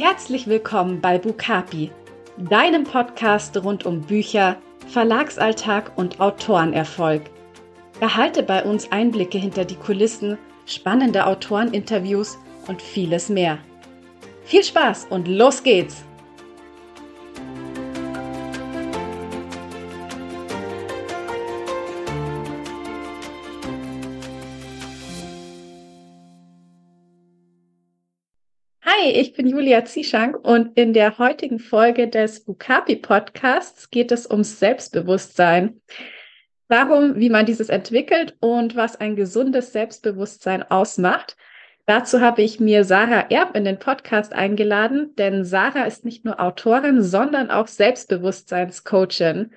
[0.00, 1.90] Herzlich willkommen bei Bukapi,
[2.36, 4.54] deinem Podcast rund um Bücher,
[4.86, 7.22] Verlagsalltag und Autorenerfolg.
[7.98, 12.38] Erhalte bei uns Einblicke hinter die Kulissen, spannende Autoreninterviews
[12.68, 13.58] und vieles mehr.
[14.44, 16.04] Viel Spaß und los geht's!
[29.14, 34.58] Ich bin Julia Zieschank und in der heutigen Folge des Bukapi Podcasts geht es ums
[34.58, 35.80] Selbstbewusstsein.
[36.68, 41.38] Warum, wie man dieses entwickelt und was ein gesundes Selbstbewusstsein ausmacht.
[41.86, 46.38] Dazu habe ich mir Sarah Erb in den Podcast eingeladen, denn Sarah ist nicht nur
[46.38, 49.52] Autorin, sondern auch Selbstbewusstseinscoachin.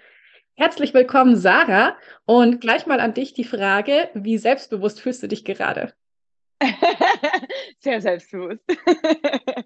[0.55, 1.97] Herzlich willkommen, Sarah.
[2.25, 5.91] Und gleich mal an dich die Frage, wie selbstbewusst fühlst du dich gerade?
[7.79, 8.63] Sehr selbstbewusst.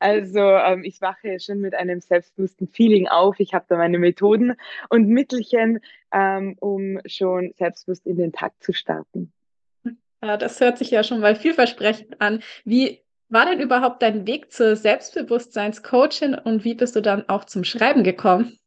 [0.00, 3.40] also ähm, ich wache schon mit einem selbstbewussten Feeling auf.
[3.40, 4.54] Ich habe da meine Methoden
[4.90, 5.80] und Mittelchen,
[6.12, 9.32] ähm, um schon selbstbewusst in den Tag zu starten.
[10.22, 12.42] Ja, das hört sich ja schon mal vielversprechend an.
[12.64, 17.64] Wie war denn überhaupt dein Weg zur Selbstbewusstseinscoachin und wie bist du dann auch zum
[17.64, 18.58] Schreiben gekommen?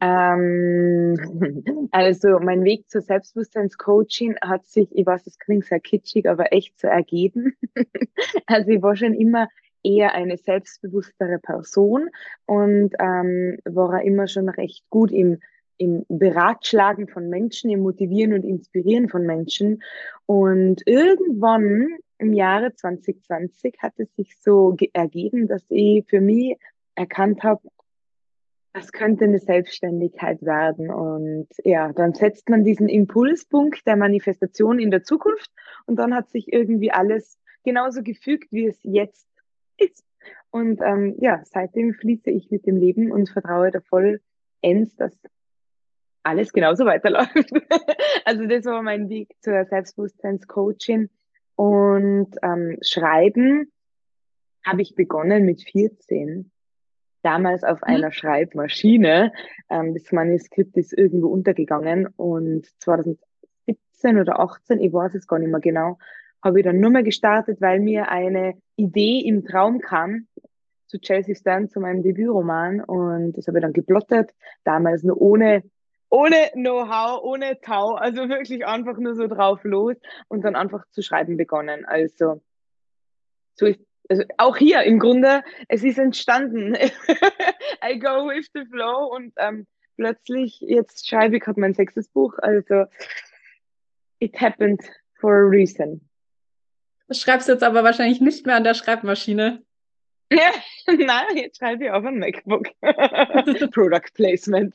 [0.00, 6.52] Ähm, also mein Weg zur Selbstbewusstseinscoaching hat sich, ich weiß, es klingt sehr kitschig, aber
[6.52, 7.56] echt so ergeben.
[8.46, 9.48] also ich war schon immer
[9.82, 12.08] eher eine selbstbewusstere Person
[12.46, 15.40] und ähm, war immer schon recht gut im,
[15.76, 19.82] im Beratschlagen von Menschen, im Motivieren und Inspirieren von Menschen.
[20.26, 26.56] Und irgendwann im Jahre 2020 hat es sich so ergeben, dass ich für mich
[26.94, 27.60] erkannt habe,
[28.74, 30.90] das könnte eine Selbstständigkeit werden.
[30.90, 35.50] Und ja, dann setzt man diesen Impulspunkt der Manifestation in der Zukunft
[35.86, 39.28] und dann hat sich irgendwie alles genauso gefügt, wie es jetzt
[39.78, 40.04] ist.
[40.50, 45.16] Und ähm, ja, seitdem fließe ich mit dem Leben und vertraue da vollends, dass
[46.24, 47.52] alles genauso weiterläuft.
[48.24, 51.10] also das war mein Weg zur Selbstbewusstseinscoaching.
[51.54, 53.70] Und ähm, Schreiben
[54.66, 56.50] habe ich begonnen mit 14
[57.24, 57.94] damals auf mhm.
[57.94, 59.32] einer Schreibmaschine.
[59.70, 65.50] Ähm, das Manuskript ist irgendwo untergegangen und 2017 oder 18, ich weiß es gar nicht
[65.50, 65.98] mehr genau,
[66.42, 70.26] habe ich dann nur mehr gestartet, weil mir eine Idee im Traum kam
[70.86, 74.30] zu Chelsea Stern, zu meinem Debütroman und das habe ich dann geplottet,
[74.64, 75.62] damals nur ohne
[76.10, 79.96] ohne Know-how, ohne Tau, also wirklich einfach nur so drauf los
[80.28, 81.84] und dann einfach zu schreiben begonnen.
[81.86, 82.40] Also
[83.54, 86.74] so ist also auch hier im Grunde, es ist entstanden.
[87.84, 89.66] I go with the flow und ähm,
[89.96, 92.84] plötzlich, jetzt schreibe ich gerade mein sechstes Buch, also
[94.18, 94.82] it happened
[95.20, 96.08] for a reason.
[97.08, 99.62] Du schreibst jetzt aber wahrscheinlich nicht mehr an der Schreibmaschine.
[100.32, 100.52] Ja,
[100.86, 102.68] nein, jetzt schreibe ich auf ein MacBook.
[103.72, 104.74] Product Placement.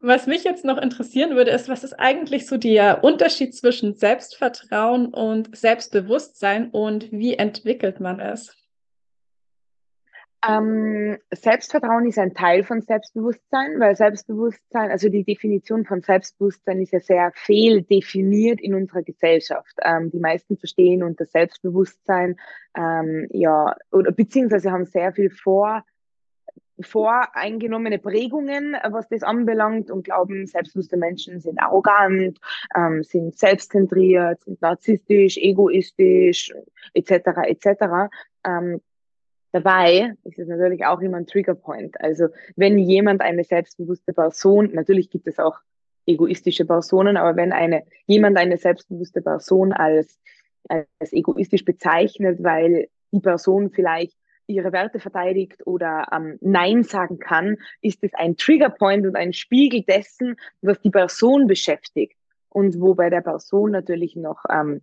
[0.00, 5.12] Was mich jetzt noch interessieren würde, ist, was ist eigentlich so der Unterschied zwischen Selbstvertrauen
[5.12, 8.54] und Selbstbewusstsein und wie entwickelt man es?
[10.46, 16.92] Ähm, Selbstvertrauen ist ein Teil von Selbstbewusstsein, weil Selbstbewusstsein, also die Definition von Selbstbewusstsein ist
[16.92, 19.74] ja sehr fehldefiniert in unserer Gesellschaft.
[19.82, 22.36] Ähm, die meisten verstehen unter Selbstbewusstsein,
[22.76, 25.82] ähm, ja, oder beziehungsweise haben sehr viel vor,
[26.80, 32.38] voreingenommene Prägungen, was das anbelangt und glauben, selbstbewusste Menschen sind arrogant,
[32.76, 36.52] ähm, sind selbstzentriert, sind narzisstisch, egoistisch,
[36.94, 37.10] etc.
[37.46, 38.10] etc.
[38.44, 38.80] Ähm,
[39.52, 42.00] dabei ist es natürlich auch immer ein Triggerpoint.
[42.00, 45.58] Also wenn jemand eine selbstbewusste Person, natürlich gibt es auch
[46.06, 50.18] egoistische Personen, aber wenn eine jemand eine selbstbewusste Person als
[50.68, 54.16] als egoistisch bezeichnet, weil die Person vielleicht
[54.48, 59.82] ihre Werte verteidigt oder ähm, Nein sagen kann, ist es ein Triggerpoint und ein Spiegel
[59.82, 62.16] dessen, was die Person beschäftigt
[62.48, 64.80] und wo bei der Person natürlich noch ähm,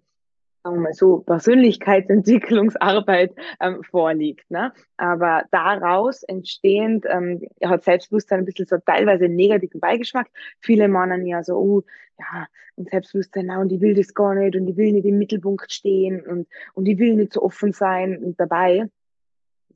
[0.64, 4.50] sagen wir mal so Persönlichkeitsentwicklungsarbeit ähm, vorliegt.
[4.50, 4.74] Ne?
[4.98, 10.28] Aber daraus entstehend ähm, hat Selbstbewusstsein ein bisschen so teilweise einen negativen Beigeschmack.
[10.60, 11.84] Viele meinen ja so, oh,
[12.18, 12.48] ja,
[12.78, 15.72] und Selbstbewusstsein, na, und die will das gar nicht und die will nicht im Mittelpunkt
[15.72, 18.90] stehen und, und die will nicht so offen sein und dabei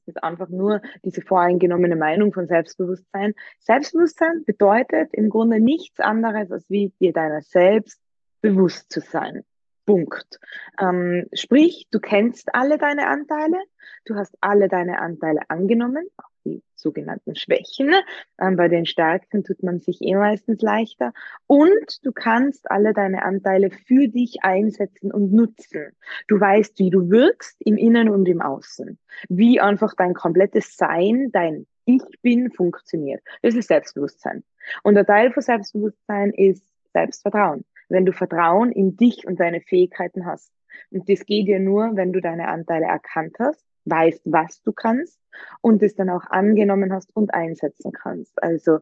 [0.09, 3.33] ist einfach nur diese voreingenommene Meinung von Selbstbewusstsein.
[3.59, 8.01] Selbstbewusstsein bedeutet im Grunde nichts anderes, als wie dir deiner selbst
[8.41, 9.43] bewusst zu sein.
[9.85, 10.39] Punkt.
[10.79, 13.57] Ähm, sprich, du kennst alle deine Anteile,
[14.05, 16.07] du hast alle deine Anteile angenommen,
[16.45, 17.93] die sogenannten Schwächen.
[18.39, 21.13] Ähm, bei den Stärken tut man sich eh meistens leichter.
[21.47, 25.91] Und du kannst alle deine Anteile für dich einsetzen und nutzen.
[26.27, 28.97] Du weißt, wie du wirkst im Innen und im Außen.
[29.27, 33.21] Wie einfach dein komplettes Sein, dein Ich bin funktioniert.
[33.41, 34.43] Das ist Selbstbewusstsein.
[34.83, 36.63] Und der Teil von Selbstbewusstsein ist
[36.93, 37.65] Selbstvertrauen.
[37.89, 40.51] Wenn du Vertrauen in dich und deine Fähigkeiten hast.
[40.91, 45.19] Und das geht dir nur, wenn du deine Anteile erkannt hast weißt, was du kannst
[45.61, 48.41] und es dann auch angenommen hast und einsetzen kannst.
[48.41, 48.79] Also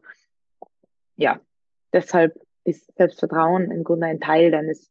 [1.16, 1.40] ja,
[1.92, 4.90] deshalb ist Selbstvertrauen im Grunde ein Teil deines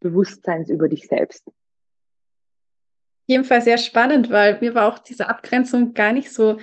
[0.00, 1.50] Bewusstseins über dich selbst.
[3.26, 6.58] Jedenfalls sehr spannend, weil mir war auch diese Abgrenzung gar nicht so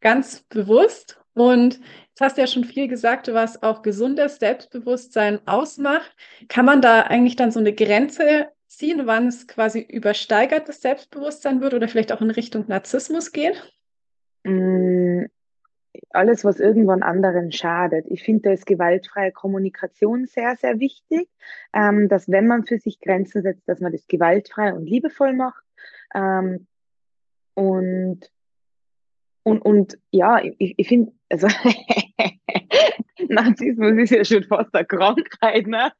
[0.00, 1.20] ganz bewusst.
[1.32, 6.14] Und jetzt hast du ja schon viel gesagt, was auch gesundes Selbstbewusstsein ausmacht.
[6.48, 11.74] Kann man da eigentlich dann so eine Grenze ziehen, wann es quasi übersteigertes Selbstbewusstsein wird
[11.74, 13.72] oder vielleicht auch in Richtung Narzissmus geht?
[14.44, 15.24] Mm,
[16.10, 18.06] alles, was irgendwann anderen schadet.
[18.08, 21.28] Ich finde, da ist gewaltfreie Kommunikation sehr, sehr wichtig,
[21.72, 25.64] ähm, dass wenn man für sich Grenzen setzt, dass man das gewaltfrei und liebevoll macht.
[26.14, 26.66] Ähm,
[27.54, 28.20] und,
[29.44, 31.46] und, und ja, ich, ich finde, also
[33.28, 35.92] Narzissmus ist ja schon fast eine Krankheit, ne?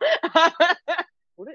[1.37, 1.53] Oder?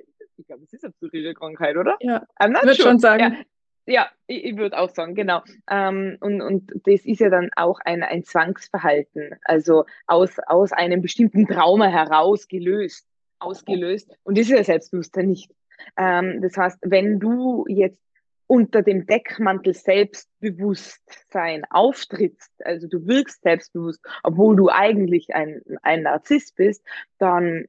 [0.49, 1.95] Ich glaube, es ist eine psychische Krankheit, oder?
[1.99, 3.21] Ja, ich würde schon sagen.
[3.21, 3.45] Ja.
[3.85, 5.43] Ja, ich, ich würde auch sagen, genau.
[5.69, 11.03] Ähm, und, und das ist ja dann auch ein, ein Zwangsverhalten, also aus, aus einem
[11.03, 13.07] bestimmten Trauma heraus gelöst,
[13.37, 14.11] ausgelöst.
[14.23, 15.51] Und das ist ja Selbstbewusstsein nicht.
[15.97, 18.01] Ähm, das heißt, wenn du jetzt
[18.47, 26.55] unter dem Deckmantel Selbstbewusstsein auftrittst, also du wirkst selbstbewusst, obwohl du eigentlich ein, ein Narzisst
[26.55, 26.83] bist,
[27.19, 27.65] dann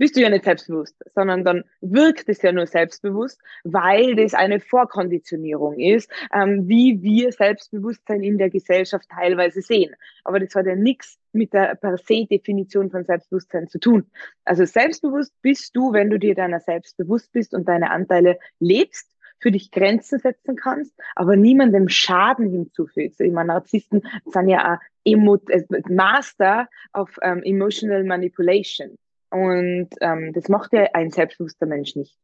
[0.00, 4.58] bist du ja nicht selbstbewusst, sondern dann wirkt es ja nur selbstbewusst, weil das eine
[4.58, 9.94] Vorkonditionierung ist, ähm, wie wir Selbstbewusstsein in der Gesellschaft teilweise sehen.
[10.24, 14.06] Aber das hat ja nichts mit der per se Definition von Selbstbewusstsein zu tun.
[14.46, 19.14] Also selbstbewusst bist du, wenn du dir deiner selbst bewusst bist und deine Anteile lebst
[19.38, 23.20] für dich Grenzen setzen kannst, aber niemandem Schaden hinzufügst.
[23.20, 28.96] Ich meine, Narzissten sind ja auch äh, Master of um, Emotional Manipulation.
[29.30, 32.18] Und ähm, das macht ja ein selbstbewusster Mensch nicht.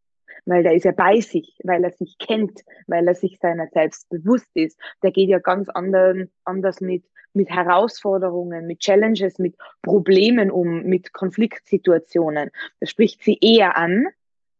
[0.45, 4.09] Weil der ist ja bei sich, weil er sich kennt, weil er sich seiner selbst
[4.09, 4.79] bewusst ist.
[5.03, 11.13] Der geht ja ganz anderen, anders mit, mit Herausforderungen, mit Challenges, mit Problemen um, mit
[11.13, 12.51] Konfliktsituationen.
[12.81, 14.07] Das spricht sie eher an,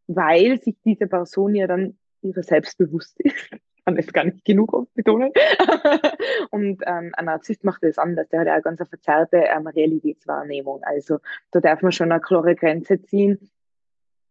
[0.07, 3.49] weil sich diese Person ja dann ihrer selbst bewusst ist
[3.87, 5.31] kann es gar nicht genug oft betonen.
[6.51, 8.27] und ähm, ein Narzisst macht das anders.
[8.27, 10.83] Der hat ja eine ganz verzerrte ähm, Realitätswahrnehmung.
[10.83, 11.19] Also
[11.51, 13.49] da darf man schon eine klare Grenze ziehen.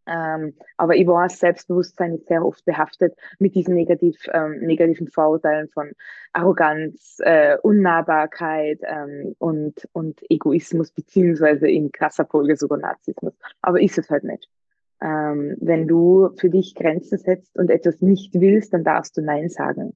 [0.05, 5.69] Ähm, aber ich weiß, Selbstbewusstsein ist sehr oft behaftet mit diesen negativ, ähm, negativen Vorurteilen
[5.69, 5.91] von
[6.33, 13.33] Arroganz, äh, Unnahbarkeit ähm, und, und Egoismus, beziehungsweise in krasser Folge sogar Narzissmus.
[13.63, 14.47] Aber ist es halt nicht.
[15.01, 19.49] Ähm, wenn du für dich Grenzen setzt und etwas nicht willst, dann darfst du Nein
[19.49, 19.95] sagen.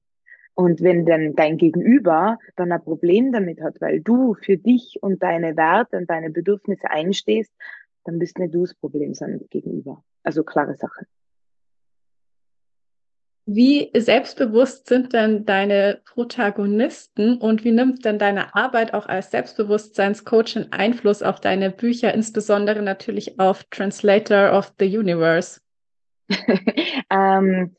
[0.53, 5.23] Und wenn dann dein Gegenüber dann ein Problem damit hat, weil du für dich und
[5.23, 7.51] deine Werte und deine Bedürfnisse einstehst,
[8.03, 10.03] dann bist nicht du das Problem, sondern das Gegenüber.
[10.23, 11.05] Also klare Sache.
[13.45, 20.67] Wie selbstbewusst sind denn deine Protagonisten und wie nimmt denn deine Arbeit auch als Selbstbewusstseinscoach
[20.69, 25.59] Einfluss auf deine Bücher, insbesondere natürlich auf Translator of the Universe?
[27.09, 27.75] ähm,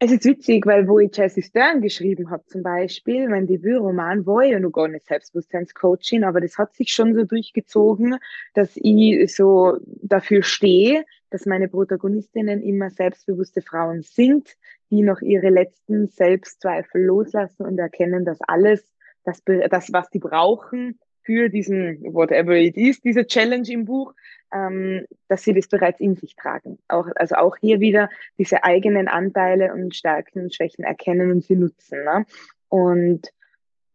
[0.00, 4.44] es ist witzig, weil wo ich Jessie Stern geschrieben habe, zum Beispiel, mein Debütroman war
[4.44, 8.16] ja noch gar nicht Selbstbewusstseinscoaching, aber das hat sich schon so durchgezogen,
[8.54, 14.56] dass ich so dafür stehe, dass meine Protagonistinnen immer selbstbewusste Frauen sind,
[14.90, 18.84] die noch ihre letzten Selbstzweifel loslassen und erkennen, dass alles,
[19.24, 24.14] das, das was sie brauchen für diesen, whatever it is, diese Challenge im Buch,
[24.52, 26.78] ähm, dass sie das bereits in sich tragen.
[26.88, 31.56] Auch, also auch hier wieder diese eigenen Anteile und Stärken und Schwächen erkennen und sie
[31.56, 32.02] nutzen.
[32.04, 32.26] Ne?
[32.68, 33.30] Und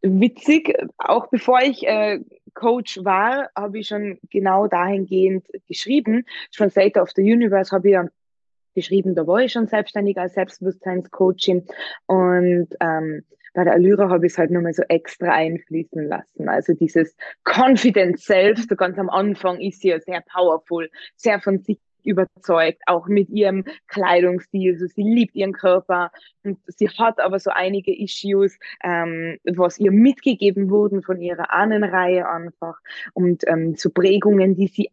[0.01, 2.19] witzig, auch bevor ich äh,
[2.53, 6.25] Coach war, habe ich schon genau dahingehend geschrieben.
[6.53, 8.07] Translator of the Universe habe ich ja
[8.75, 11.65] geschrieben, da war ich schon selbstständig als Selbstbewusstseinscoaching
[12.05, 13.23] und ähm,
[13.55, 16.49] bei der Allyra habe ich es halt nochmal so extra einfließen lassen.
[16.49, 17.15] Also dieses
[17.45, 22.81] Confident Self, so ganz am Anfang ist sie ja sehr powerful, sehr von sich überzeugt,
[22.85, 24.73] auch mit ihrem Kleidungsstil.
[24.73, 26.11] Also sie liebt ihren Körper
[26.43, 32.27] und sie hat aber so einige Issues, ähm, was ihr mitgegeben wurden von ihrer Ahnenreihe
[32.27, 32.77] einfach
[33.13, 34.91] und ähm, so Prägungen, die sie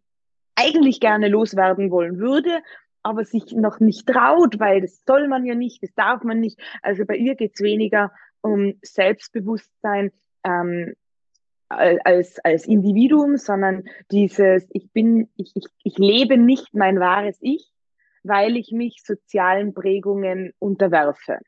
[0.55, 2.63] eigentlich gerne loswerden wollen würde,
[3.03, 6.61] aber sich noch nicht traut, weil das soll man ja nicht, das darf man nicht.
[6.83, 10.13] Also bei ihr geht's weniger um Selbstbewusstsein
[10.45, 10.95] ähm,
[11.69, 17.73] als, als Individuum, sondern dieses, ich bin, ich, ich, ich lebe nicht mein wahres Ich,
[18.23, 21.39] weil ich mich sozialen Prägungen unterwerfe.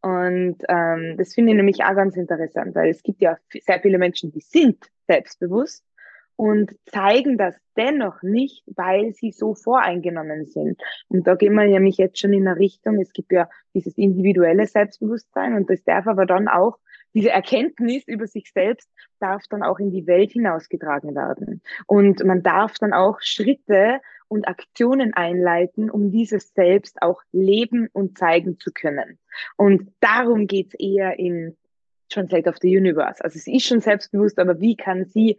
[0.00, 3.98] Und ähm, das finde ich nämlich auch ganz interessant, weil es gibt ja sehr viele
[3.98, 5.84] Menschen, die sind selbstbewusst
[6.42, 10.76] und zeigen das dennoch nicht, weil sie so voreingenommen sind.
[11.06, 13.96] Und da gehen wir ja mich jetzt schon in eine Richtung, es gibt ja dieses
[13.96, 16.78] individuelle Selbstbewusstsein und das darf aber dann auch,
[17.14, 21.62] diese Erkenntnis über sich selbst darf dann auch in die Welt hinausgetragen werden.
[21.86, 28.18] Und man darf dann auch Schritte und Aktionen einleiten, um dieses Selbst auch leben und
[28.18, 29.18] zeigen zu können.
[29.56, 31.56] Und darum geht's eher in
[32.08, 33.22] Translate of the Universe.
[33.22, 35.38] Also sie ist schon selbstbewusst, aber wie kann sie,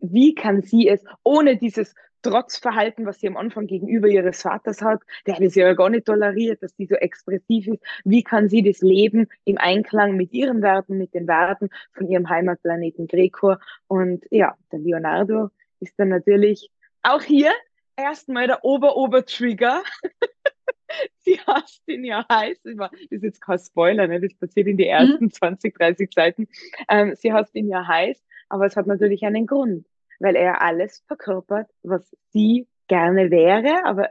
[0.00, 5.00] wie kann sie es ohne dieses Trotzverhalten, was sie am Anfang gegenüber ihres Vaters hat,
[5.26, 7.82] der hat es ja gar nicht toleriert, dass sie so expressiv ist.
[8.04, 12.28] Wie kann sie das Leben im Einklang mit ihren Werten, mit den Werten von ihrem
[12.28, 13.60] Heimatplaneten Grekor?
[13.86, 16.70] Und ja, der Leonardo ist dann natürlich
[17.02, 17.52] auch hier
[17.96, 19.82] erstmal der Ober-Ober-Trigger.
[21.20, 22.60] sie hasst ihn ja heiß.
[22.64, 24.20] Das ist jetzt kein Spoiler, ne?
[24.20, 25.30] das passiert in die ersten mhm.
[25.30, 26.48] 20, 30 Seiten.
[26.88, 29.86] Ähm, sie hasst ihn ja heiß, aber es hat natürlich einen Grund,
[30.18, 34.10] weil er alles verkörpert, was sie gerne wäre, aber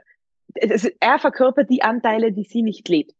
[0.54, 3.14] es, er verkörpert die Anteile, die sie nicht lebt.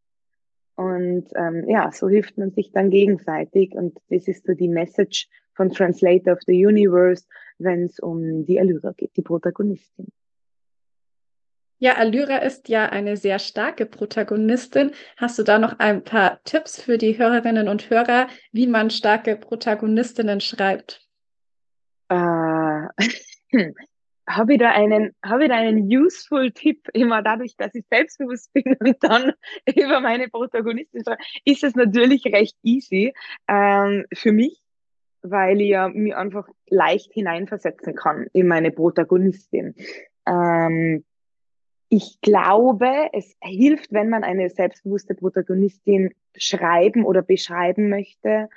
[0.76, 3.72] Und ähm, ja, so hilft man sich dann gegenseitig.
[3.72, 7.24] Und das ist so die Message von Translator of the Universe,
[7.58, 10.08] wenn es um die Allyra geht, die Protagonistin.
[11.78, 14.92] Ja, Allyra ist ja eine sehr starke Protagonistin.
[15.16, 19.36] Hast du da noch ein paar Tipps für die Hörerinnen und Hörer, wie man starke
[19.36, 21.05] Protagonistinnen schreibt?
[22.08, 22.88] Äh,
[24.28, 28.52] habe ich da einen, habe ich da einen useful Tipp, immer dadurch, dass ich selbstbewusst
[28.52, 29.32] bin und dann
[29.74, 33.14] über meine Protagonistin schreibe, ist es natürlich recht easy
[33.48, 34.60] ähm, für mich,
[35.22, 39.74] weil ich ja mich einfach leicht hineinversetzen kann in meine Protagonistin.
[40.26, 41.04] Ähm,
[41.88, 48.48] ich glaube, es hilft, wenn man eine selbstbewusste Protagonistin schreiben oder beschreiben möchte.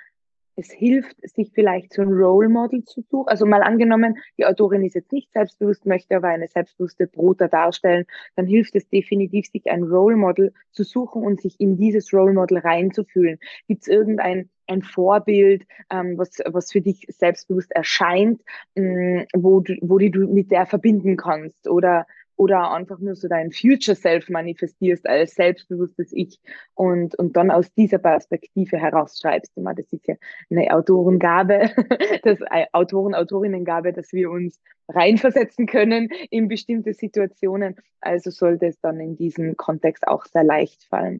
[0.60, 3.30] Es hilft, sich vielleicht so ein Role Model zu suchen.
[3.30, 8.06] Also mal angenommen, die Autorin ist jetzt nicht selbstbewusst, möchte aber eine selbstbewusste Bruder darstellen,
[8.36, 12.34] dann hilft es definitiv, sich ein Role Model zu suchen und sich in dieses Role
[12.34, 13.40] Model reinzufühlen.
[13.68, 18.42] Gibt es irgendein ein Vorbild, ähm, was, was für dich selbstbewusst erscheint,
[18.76, 21.68] ähm, wo, du, wo die du mit der verbinden kannst?
[21.68, 22.06] Oder
[22.40, 26.40] oder einfach nur so dein Future Self manifestierst als selbstbewusstes Ich
[26.74, 29.52] und, und dann aus dieser Perspektive herausschreibst.
[29.58, 30.16] Ich meine, das ist ja
[30.50, 31.72] eine Autorengabe,
[32.24, 37.76] das äh, Autoren, Autorinnengabe, dass wir uns reinversetzen können in bestimmte Situationen.
[38.00, 41.20] Also sollte es dann in diesem Kontext auch sehr leicht fallen.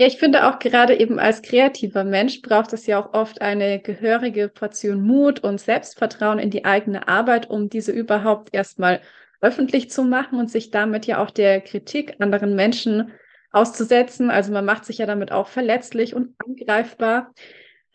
[0.00, 3.80] Ja, ich finde auch gerade eben als kreativer Mensch braucht es ja auch oft eine
[3.80, 9.02] gehörige Portion Mut und Selbstvertrauen in die eigene Arbeit, um diese überhaupt erstmal
[9.42, 13.12] öffentlich zu machen und sich damit ja auch der Kritik anderen Menschen
[13.52, 14.30] auszusetzen.
[14.30, 17.34] Also man macht sich ja damit auch verletzlich und angreifbar.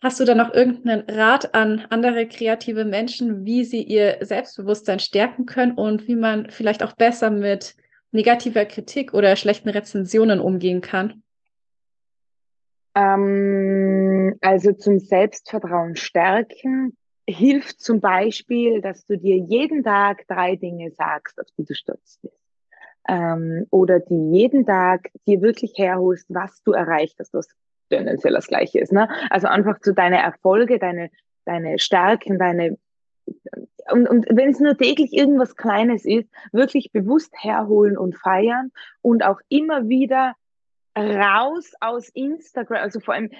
[0.00, 5.44] Hast du da noch irgendeinen Rat an andere kreative Menschen, wie sie ihr Selbstbewusstsein stärken
[5.44, 7.74] können und wie man vielleicht auch besser mit
[8.12, 11.24] negativer Kritik oder schlechten Rezensionen umgehen kann?
[12.96, 16.96] Ähm, also zum Selbstvertrauen stärken
[17.28, 22.18] hilft zum Beispiel, dass du dir jeden Tag drei Dinge sagst, auf die du stolz
[22.22, 22.40] bist.
[23.08, 27.48] Ähm, oder die jeden Tag dir wirklich herholst, was du erreicht hast, was
[27.90, 28.92] tendenziell das Gleiche ist.
[28.92, 29.08] Ne?
[29.30, 31.10] Also einfach zu deine Erfolge, deine,
[31.44, 32.78] deine Stärken, deine
[33.90, 38.72] und, und wenn es nur täglich irgendwas Kleines ist, wirklich bewusst herholen und feiern
[39.02, 40.34] und auch immer wieder
[40.96, 43.30] raus aus Instagram, also vor allem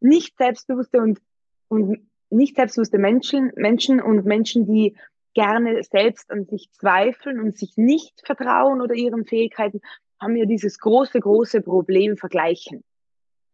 [0.00, 1.20] nicht selbstbewusste und,
[1.68, 4.96] und nicht selbstbewusste Menschen, Menschen und Menschen, die
[5.34, 9.80] gerne selbst an sich zweifeln und sich nicht vertrauen oder ihren Fähigkeiten,
[10.20, 12.84] haben ja dieses große, große Problem Vergleichen.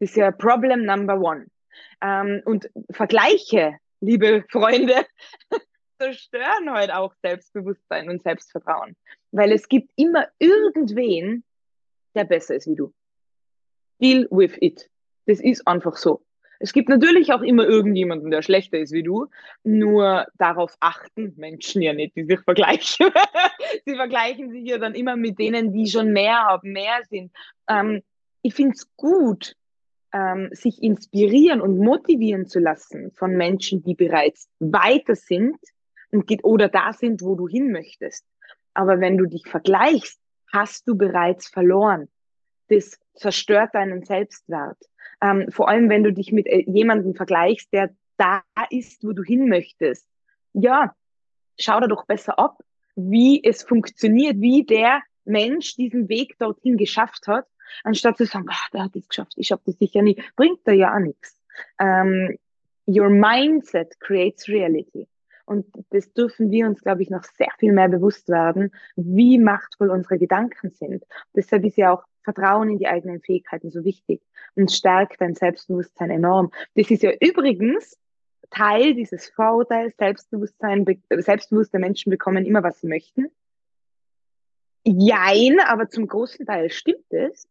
[0.01, 1.47] Das ist ja Problem Number One.
[2.01, 5.07] Ähm, und Vergleiche, liebe Freunde,
[5.99, 8.97] zerstören heute halt auch Selbstbewusstsein und Selbstvertrauen.
[9.31, 11.45] Weil es gibt immer irgendwen,
[12.15, 12.93] der besser ist wie du
[14.01, 14.89] deal with it.
[15.27, 16.21] Das ist einfach so.
[16.61, 19.27] Es gibt natürlich auch immer irgendjemanden, der schlechter ist wie du,
[19.65, 23.11] nur darauf achten Menschen ja nicht, die sich vergleichen.
[23.85, 27.33] Sie vergleichen sich ja dann immer mit denen, die schon mehr haben, mehr sind.
[27.69, 28.03] Ähm,
[28.43, 29.57] ich finde es gut,
[30.13, 35.59] ähm, sich inspirieren und motivieren zu lassen von Menschen, die bereits weiter sind
[36.13, 38.25] und geht, oder da sind, wo du hin möchtest.
[38.75, 40.21] Aber wenn du dich vergleichst,
[40.53, 42.09] hast du bereits verloren
[42.69, 44.79] das zerstört deinen Selbstwert.
[45.21, 49.23] Ähm, vor allem, wenn du dich mit äh, jemandem vergleichst, der da ist, wo du
[49.23, 50.07] hin möchtest.
[50.53, 50.95] Ja,
[51.59, 52.59] schau da doch besser ab,
[52.97, 57.47] wie es funktioniert, wie der Mensch diesen Weg dorthin geschafft hat,
[57.83, 60.73] anstatt zu sagen, ach, der hat es geschafft, ich habe das sicher nie, bringt da
[60.73, 61.41] ja auch nichts.
[61.79, 62.39] Ähm,
[62.87, 65.09] your mindset creates reality.
[65.47, 69.91] Und das dürfen wir uns, glaube ich, noch sehr viel mehr bewusst werden, wie machtvoll
[69.91, 71.05] unsere Gedanken sind.
[71.35, 74.23] Deshalb ist ja auch Vertrauen in die eigenen Fähigkeiten so wichtig
[74.57, 76.51] und stärkt dein Selbstbewusstsein enorm.
[76.75, 77.99] Das ist ja übrigens
[78.51, 83.31] Teil dieses Vorurteils, Selbstbewusstsein, selbstbewusste Menschen bekommen immer, was sie möchten.
[84.85, 87.49] Jein, aber zum großen Teil stimmt es,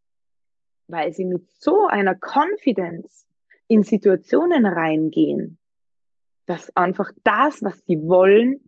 [0.88, 3.26] weil sie mit so einer Confidence
[3.68, 5.58] in Situationen reingehen,
[6.46, 8.62] dass einfach das, was sie wollen,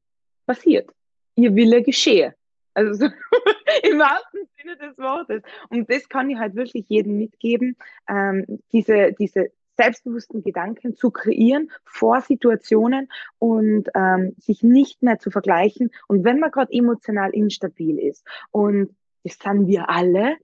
[0.45, 0.89] passiert.
[1.35, 2.33] Ihr Wille geschehe.
[2.74, 3.05] Also so
[3.84, 5.41] im wahrsten Sinne des Wortes.
[5.70, 7.77] Und das kann ich halt wirklich jedem mitgeben,
[8.08, 15.32] ähm, diese, diese selbstbewussten Gedanken zu kreieren vor Situationen und ähm, sich nicht mehr zu
[15.32, 15.91] vergleichen.
[16.08, 20.38] Und wenn man gerade emotional instabil ist, und das sind wir alle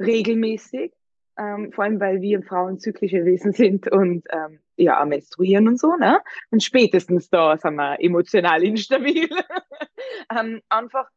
[0.00, 0.92] regelmäßig,
[1.38, 5.94] ähm, vor allem weil wir Frauen zyklische Wesen sind und ähm, ja, menstruieren und so,
[5.96, 6.20] ne?
[6.50, 9.28] Und spätestens da sind wir emotional instabil.
[10.36, 11.08] ähm, einfach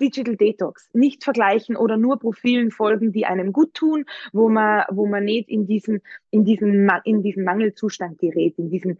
[0.00, 5.06] Digital Detox, nicht vergleichen oder nur Profilen folgen, die einem gut tun, wo man, wo
[5.06, 8.98] man nicht in diesen, in diesen, in diesen Mangelzustand gerät, in diesen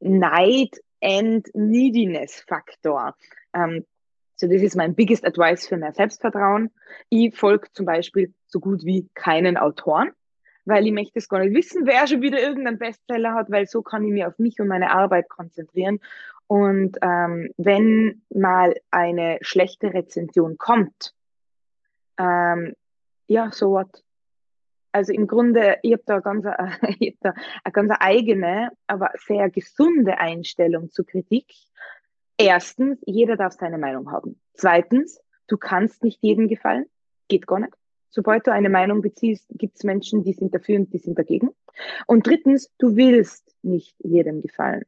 [0.00, 3.14] Neid and Neediness Faktor.
[3.54, 3.84] Ähm,
[4.36, 6.70] so, das ist mein biggest advice für mehr Selbstvertrauen.
[7.10, 10.12] Ich folge zum Beispiel so gut wie keinen Autoren,
[10.64, 13.82] weil ich möchte es gar nicht wissen, wer schon wieder irgendeinen Bestseller hat, weil so
[13.82, 16.00] kann ich mich auf mich und meine Arbeit konzentrieren.
[16.50, 21.14] Und ähm, wenn mal eine schlechte Rezension kommt,
[22.18, 22.74] ähm,
[23.28, 24.02] ja, so what?
[24.90, 26.50] Also im Grunde, ich habe da, ganz, äh,
[26.98, 31.46] ich hab da eine ganz eigene, aber sehr gesunde Einstellung zu Kritik.
[32.36, 34.40] Erstens, jeder darf seine Meinung haben.
[34.54, 36.86] Zweitens, du kannst nicht jedem gefallen.
[37.28, 37.74] Geht gar nicht.
[38.08, 41.50] Sobald du eine Meinung beziehst, gibt es Menschen, die sind dafür und die sind dagegen.
[42.08, 44.82] Und drittens, du willst nicht jedem gefallen.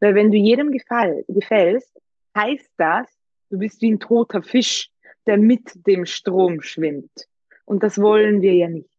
[0.00, 2.00] Weil wenn du jedem gefall, gefällst,
[2.36, 3.06] heißt das,
[3.50, 4.90] du bist wie ein toter Fisch,
[5.26, 7.28] der mit dem Strom schwimmt.
[7.64, 8.90] Und das wollen wir ja nicht.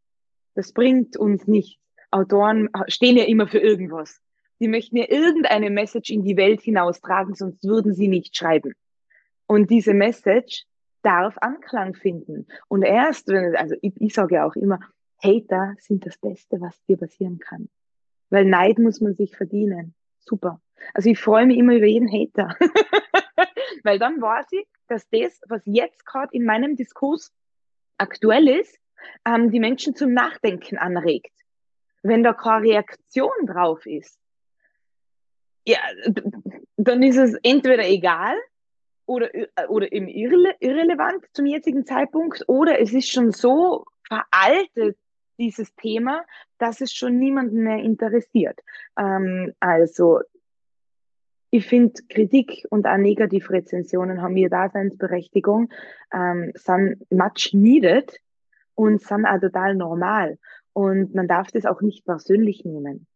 [0.55, 1.81] Das bringt uns nichts.
[2.11, 4.21] Autoren stehen ja immer für irgendwas.
[4.59, 8.73] Die möchten ja irgendeine Message in die Welt hinaustragen, sonst würden sie nicht schreiben.
[9.45, 10.65] Und diese Message
[11.03, 12.47] darf Anklang finden.
[12.67, 14.79] Und erst, wenn, also ich, ich sage ja auch immer,
[15.23, 17.69] Hater sind das Beste, was dir passieren kann.
[18.29, 19.93] Weil Neid muss man sich verdienen.
[20.27, 20.61] Super.
[20.93, 22.55] Also ich freue mich immer über jeden Hater.
[23.83, 27.33] Weil dann weiß ich, dass das, was jetzt gerade in meinem Diskurs
[27.97, 28.77] aktuell ist,
[29.25, 31.31] ähm, die Menschen zum Nachdenken anregt.
[32.03, 34.19] Wenn da keine Reaktion drauf ist,
[35.65, 35.79] ja,
[36.77, 38.35] dann ist es entweder egal
[39.05, 39.29] oder,
[39.67, 44.97] oder irre, irrelevant zum jetzigen Zeitpunkt oder es ist schon so veraltet,
[45.37, 46.23] dieses Thema,
[46.57, 48.59] dass es schon niemanden mehr interessiert.
[48.97, 50.21] Ähm, also
[51.49, 55.69] ich finde, Kritik und auch Negativrezensionen haben ihre Daseinsberechtigung,
[56.13, 58.19] ähm, sind much needed
[58.75, 60.37] und sind auch total normal.
[60.73, 63.07] Und man darf das auch nicht persönlich nehmen,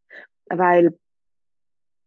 [0.49, 0.97] weil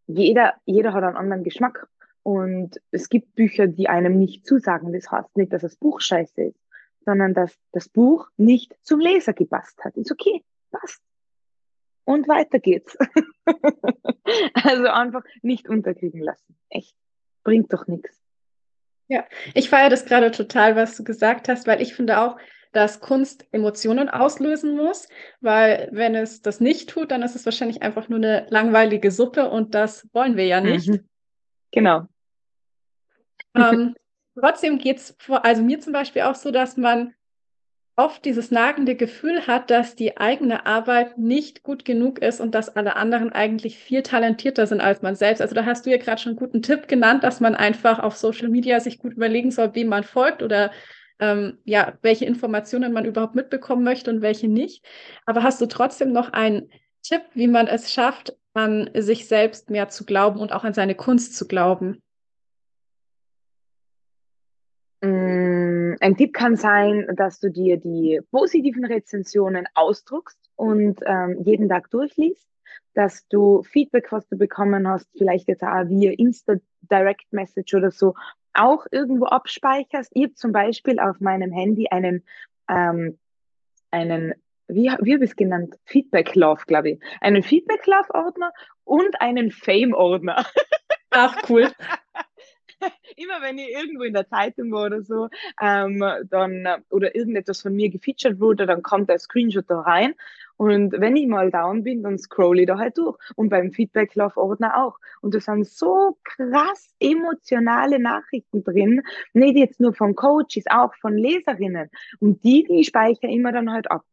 [0.06, 1.88] jeder, jeder hat einen anderen Geschmack.
[2.22, 4.92] Und es gibt Bücher, die einem nicht zusagen.
[4.94, 6.58] Das heißt nicht, dass das Buch scheiße ist,
[7.04, 9.96] sondern dass das Buch nicht zum Leser gepasst hat.
[9.96, 11.02] Ist okay, passt
[12.04, 12.96] und weiter geht's.
[14.54, 16.56] also einfach nicht unterkriegen lassen.
[16.68, 16.94] Echt.
[17.42, 18.20] Bringt doch nichts.
[19.08, 22.38] Ja, ich feiere das gerade total, was du gesagt hast, weil ich finde auch,
[22.72, 25.08] dass Kunst Emotionen auslösen muss,
[25.40, 29.50] weil wenn es das nicht tut, dann ist es wahrscheinlich einfach nur eine langweilige Suppe
[29.50, 30.88] und das wollen wir ja nicht.
[30.88, 31.08] Mhm.
[31.70, 32.06] Genau.
[33.54, 33.94] Ähm,
[34.38, 37.14] trotzdem geht es, also mir zum Beispiel auch so, dass man
[37.96, 42.74] oft dieses nagende Gefühl hat, dass die eigene Arbeit nicht gut genug ist und dass
[42.74, 45.40] alle anderen eigentlich viel talentierter sind als man selbst.
[45.40, 48.16] Also da hast du ja gerade schon einen guten Tipp genannt, dass man einfach auf
[48.16, 50.72] Social Media sich gut überlegen soll, wem man folgt oder
[51.20, 54.84] ähm, ja, welche Informationen man überhaupt mitbekommen möchte und welche nicht.
[55.24, 56.70] Aber hast du trotzdem noch einen
[57.02, 60.96] Tipp, wie man es schafft, an sich selbst mehr zu glauben und auch an seine
[60.96, 62.02] Kunst zu glauben?
[66.04, 71.90] Ein Tipp kann sein, dass du dir die positiven Rezensionen ausdruckst und ähm, jeden Tag
[71.90, 72.46] durchliest,
[72.92, 77.90] dass du Feedback, was du bekommen hast, vielleicht jetzt auch via Insta Direct Message oder
[77.90, 78.12] so,
[78.52, 80.10] auch irgendwo abspeicherst.
[80.12, 82.22] Ich habe zum Beispiel auf meinem Handy einen,
[82.68, 83.18] ähm,
[83.90, 84.34] einen
[84.68, 85.74] wie, wie habe ich es genannt?
[85.86, 87.00] Feedback Love, glaube ich.
[87.22, 88.52] Einen Feedback Love Ordner
[88.84, 90.44] und einen Fame Ordner.
[91.10, 91.72] Ach, cool.
[93.16, 95.28] Immer wenn ich irgendwo in der Zeitung war oder so,
[95.60, 100.14] ähm, dann, oder irgendetwas von mir gefeatured wurde, dann kommt der Screenshot da rein.
[100.56, 103.18] Und wenn ich mal down bin, dann scroll ich da halt durch.
[103.34, 104.98] Und beim Feedback Love Ordner auch.
[105.20, 109.02] Und da sind so krass emotionale Nachrichten drin.
[109.32, 111.90] Nicht jetzt nur von Coaches, auch von Leserinnen.
[112.20, 114.04] Und die, die speichere immer dann halt ab.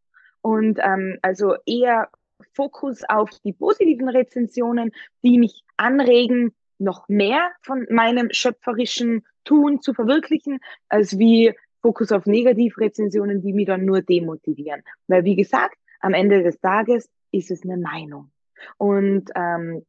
[0.42, 2.10] Und ähm, also eher
[2.54, 4.92] Fokus auf die positiven Rezensionen,
[5.24, 12.26] die mich anregen, noch mehr von meinem schöpferischen Tun zu verwirklichen, als wie Fokus auf
[12.26, 14.84] Negativrezensionen, die mich dann nur demotivieren.
[15.08, 18.32] Weil wie gesagt, am Ende des Tages ist es eine Meinung.
[18.78, 19.86] Und ähm,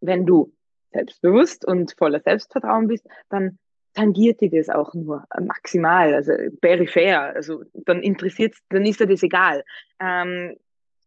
[0.00, 0.52] wenn du
[0.92, 3.58] selbstbewusst und voller Selbstvertrauen bist, dann
[3.94, 7.34] tangiert dir das auch nur maximal, also peripher.
[7.34, 9.64] Also dann interessiert dann ist dir das egal.
[10.00, 10.56] Ähm,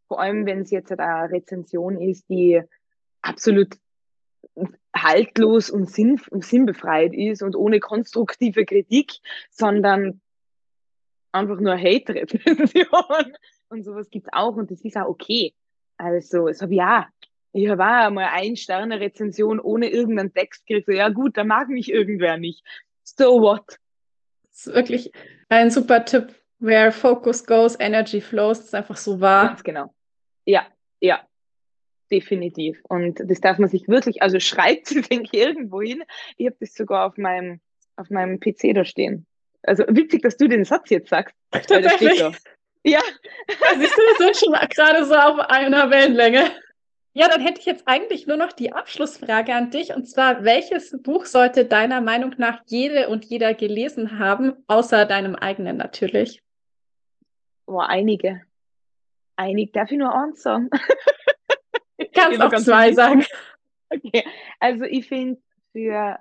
[0.08, 2.62] vor allem, wenn es jetzt eine Rezension ist, die
[3.22, 3.78] absolut
[4.96, 9.14] haltlos und sinn, sinnbefreit ist und ohne konstruktive Kritik,
[9.52, 10.22] sondern
[11.32, 12.88] einfach nur Hate-Rezension.
[13.72, 15.54] Und sowas gibt's auch und das ist auch okay.
[15.96, 17.08] Also, es habe ja,
[17.54, 20.88] ich habe auch einmal ein Sterne Rezension ohne irgendeinen Text gekriegt.
[20.88, 22.66] So, ja gut, da mag mich irgendwer nicht.
[23.04, 23.78] So what?
[24.44, 25.12] Das ist wirklich
[25.50, 26.34] ein super Tipp.
[26.58, 28.58] Where focus goes, energy flows.
[28.58, 29.50] Das ist einfach so wahr.
[29.50, 29.94] Ganz genau.
[30.46, 30.66] Ja,
[31.00, 31.22] ja,
[32.12, 32.80] definitiv.
[32.84, 36.04] Und das darf man sich wirklich, also schreibt es, denke ich, irgendwo hin.
[36.38, 37.60] Ich habe das sogar auf meinem,
[37.96, 39.26] auf meinem PC da stehen.
[39.64, 41.36] Also witzig, dass du den Satz jetzt sagst.
[41.52, 42.20] Tatsächlich.
[42.84, 43.02] Ja.
[43.78, 46.50] Siehst du, wir sind schon gerade so auf einer Wellenlänge.
[47.14, 49.94] Ja, dann hätte ich jetzt eigentlich nur noch die Abschlussfrage an dich.
[49.94, 55.36] Und zwar, welches Buch sollte deiner Meinung nach jede und jeder gelesen haben, außer deinem
[55.36, 56.42] eigenen natürlich?
[57.66, 58.42] Oh, einige.
[59.36, 59.72] Einige.
[59.72, 60.70] Darf ich nur eins sagen?
[62.14, 63.26] Kannst auch zwei sagen.
[63.92, 64.24] Okay,
[64.60, 66.20] also ich finde für,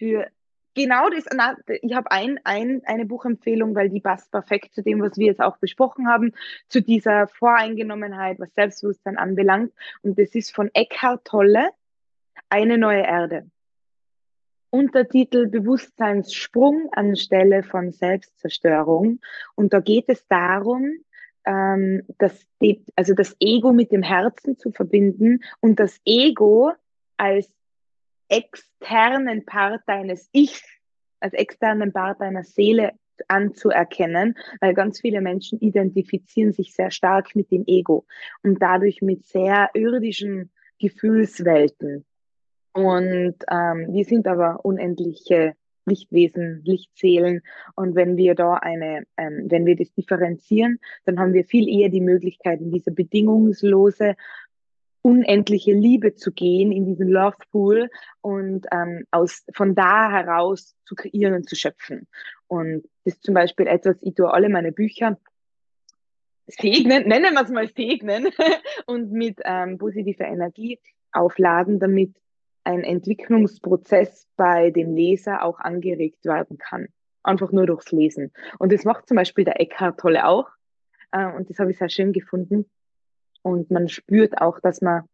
[0.00, 0.26] für
[0.74, 5.00] genau das, na, ich habe ein, ein, eine Buchempfehlung, weil die passt perfekt zu dem,
[5.00, 6.32] was wir jetzt auch besprochen haben,
[6.68, 9.72] zu dieser Voreingenommenheit, was Selbstbewusstsein anbelangt.
[10.02, 11.70] Und das ist von Eckhart Tolle,
[12.48, 13.50] Eine neue Erde.
[14.70, 19.20] Untertitel Bewusstseinssprung anstelle von Selbstzerstörung.
[19.54, 20.92] Und da geht es darum,
[21.46, 22.46] ähm, das,
[22.96, 26.72] also das Ego mit dem Herzen zu verbinden und das Ego
[27.16, 27.50] als
[28.28, 30.64] externen Part deines Ichs,
[31.20, 32.92] als externen Part deiner Seele
[33.28, 38.04] anzuerkennen, weil ganz viele Menschen identifizieren sich sehr stark mit dem Ego
[38.42, 42.04] und dadurch mit sehr irdischen Gefühlswelten.
[42.72, 45.54] Und ähm, wir sind aber unendliche
[45.86, 47.42] Lichtwesen, Lichtseelen.
[47.74, 51.88] Und wenn wir da eine, ähm, wenn wir das differenzieren, dann haben wir viel eher
[51.88, 54.16] die Möglichkeit, in diese bedingungslose
[55.02, 57.88] unendliche Liebe zu gehen, in diesen Love Pool
[58.22, 62.08] und ähm, aus, von da heraus zu kreieren und zu schöpfen.
[62.48, 65.16] Und das ist zum Beispiel etwas, ich tue alle meine Bücher
[66.48, 68.28] segnen, nennen wir es mal segnen
[68.86, 70.80] und mit ähm, positiver Energie
[71.12, 72.14] aufladen, damit
[72.66, 76.88] ein Entwicklungsprozess bei dem Leser auch angeregt werden kann.
[77.22, 78.32] Einfach nur durchs Lesen.
[78.58, 80.48] Und das macht zum Beispiel der Eckhart Tolle auch.
[81.12, 82.68] Äh, und das habe ich sehr schön gefunden.
[83.42, 85.04] Und man spürt auch, dass man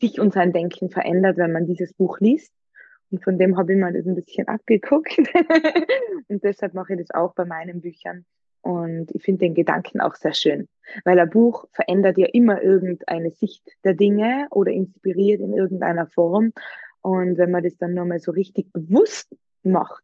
[0.00, 2.52] sich und sein Denken verändert, wenn man dieses Buch liest.
[3.10, 5.16] Und von dem habe ich mal das ein bisschen abgeguckt.
[6.28, 8.24] und deshalb mache ich das auch bei meinen Büchern.
[8.62, 10.66] Und ich finde den Gedanken auch sehr schön,
[11.04, 16.52] weil ein Buch verändert ja immer irgendeine Sicht der Dinge oder inspiriert in irgendeiner Form.
[17.06, 20.02] Und wenn man das dann nochmal so richtig bewusst macht,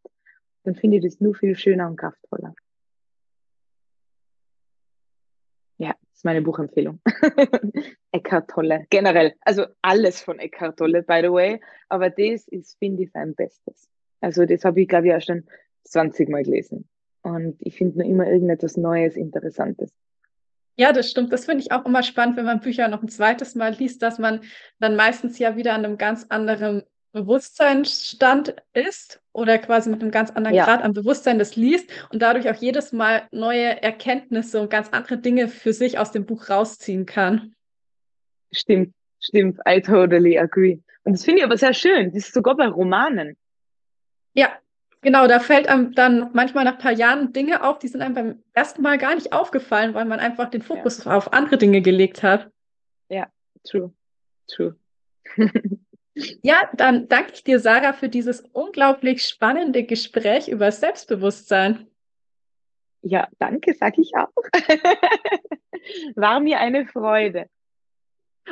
[0.62, 2.54] dann finde ich das nur viel schöner und kraftvoller.
[5.78, 7.00] Ja, das ist meine Buchempfehlung.
[8.12, 8.86] Eckhart Tolle.
[8.88, 9.34] Generell.
[9.40, 11.60] Also alles von Eckhart Tolle, by the way.
[11.88, 13.88] Aber das ist, finde ich, sein Bestes.
[14.20, 15.44] Also das habe ich, glaube ich, auch schon
[15.82, 16.88] 20 Mal gelesen.
[17.22, 19.92] Und ich finde nur immer irgendetwas Neues, Interessantes.
[20.76, 21.32] Ja, das stimmt.
[21.32, 24.20] Das finde ich auch immer spannend, wenn man Bücher noch ein zweites Mal liest, dass
[24.20, 24.42] man
[24.78, 30.30] dann meistens ja wieder an einem ganz anderen Bewusstseinsstand ist oder quasi mit einem ganz
[30.30, 30.64] anderen ja.
[30.64, 35.18] Grad an Bewusstsein das liest und dadurch auch jedes Mal neue Erkenntnisse und ganz andere
[35.18, 37.54] Dinge für sich aus dem Buch rausziehen kann.
[38.50, 39.58] Stimmt, stimmt.
[39.68, 40.78] I totally agree.
[41.04, 42.12] Und das finde ich aber sehr schön.
[42.12, 43.36] Das ist sogar bei Romanen.
[44.34, 44.50] Ja,
[45.00, 45.26] genau.
[45.26, 48.42] Da fällt einem dann manchmal nach ein paar Jahren Dinge auf, die sind einem beim
[48.54, 51.14] ersten Mal gar nicht aufgefallen, weil man einfach den Fokus ja.
[51.14, 52.50] auf andere Dinge gelegt hat.
[53.08, 53.28] Ja,
[53.64, 53.92] true.
[54.48, 54.76] True.
[56.14, 61.86] Ja, dann danke ich dir, Sarah, für dieses unglaublich spannende Gespräch über Selbstbewusstsein.
[63.02, 64.28] Ja, danke, sage ich auch.
[66.14, 67.46] War mir eine Freude.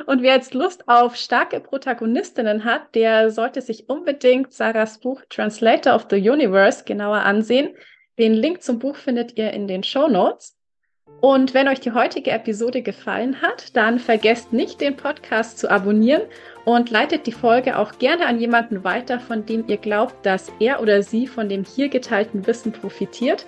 [0.07, 5.94] Und wer jetzt Lust auf starke Protagonistinnen hat, der sollte sich unbedingt Sarahs Buch Translator
[5.94, 7.77] of the Universe genauer ansehen.
[8.18, 10.57] Den Link zum Buch findet ihr in den Show Notes.
[11.20, 16.23] Und wenn euch die heutige Episode gefallen hat, dann vergesst nicht, den Podcast zu abonnieren
[16.64, 20.81] und leitet die Folge auch gerne an jemanden weiter, von dem ihr glaubt, dass er
[20.81, 23.46] oder sie von dem hier geteilten Wissen profitiert.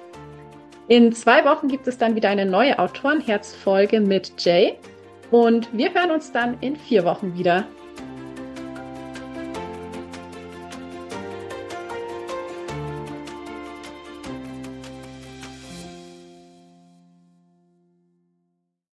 [0.89, 4.75] In zwei Wochen gibt es dann wieder eine neue Autorenherzfolge mit Jay
[5.31, 7.67] und wir hören uns dann in vier Wochen wieder.